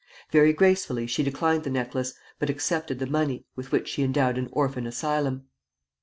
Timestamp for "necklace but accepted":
1.69-2.97